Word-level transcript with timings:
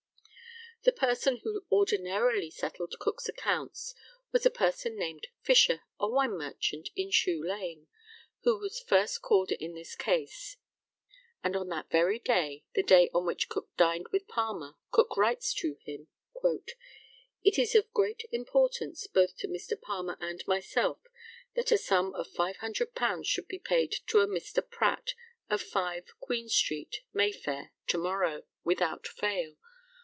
The 0.83 0.91
person 0.91 1.41
who 1.43 1.63
ordinarily 1.71 2.49
settled 2.49 2.95
Cook's 2.99 3.29
accounts 3.29 3.93
was 4.31 4.47
a 4.47 4.49
person 4.49 4.95
named 4.95 5.27
Fisher, 5.43 5.81
a 5.99 6.07
wine 6.07 6.35
merchant 6.35 6.89
in 6.95 7.11
Shoe 7.11 7.43
lane, 7.43 7.85
who 8.41 8.57
was 8.57 8.79
called 9.21 9.49
first 9.51 9.61
in 9.61 9.75
this 9.75 9.95
case; 9.95 10.57
and 11.43 11.55
on 11.55 11.67
that 11.69 11.91
very 11.91 12.17
day 12.17 12.65
(the 12.73 12.81
day 12.81 13.11
on 13.13 13.27
which 13.27 13.47
Cook 13.47 13.69
dined 13.77 14.07
with 14.11 14.27
Palmer), 14.27 14.75
Cook 14.89 15.15
writes 15.17 15.53
to 15.61 15.75
him: 15.85 16.07
"It 17.43 17.59
is 17.59 17.75
of 17.75 17.93
great 17.93 18.23
importance, 18.31 19.05
both 19.05 19.37
to 19.37 19.47
Mr. 19.47 19.79
Palmer 19.79 20.17
and 20.19 20.41
myself, 20.47 20.97
that 21.53 21.71
a 21.71 21.77
sum 21.77 22.11
of 22.15 22.25
£500 22.27 23.23
should 23.23 23.47
be 23.47 23.59
paid 23.59 23.93
to 24.07 24.21
a 24.21 24.27
Mr. 24.27 24.67
Pratt, 24.67 25.13
of 25.47 25.61
5, 25.61 26.19
Queen 26.19 26.49
street, 26.49 27.01
May 27.13 27.31
fair, 27.31 27.71
to 27.85 27.99
morrow, 27.99 28.45
without 28.63 29.05
fail. 29.07 29.57